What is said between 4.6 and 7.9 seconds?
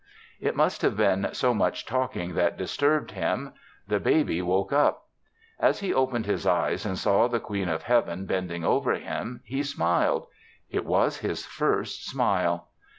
up. As he opened his eyes and saw the Queen of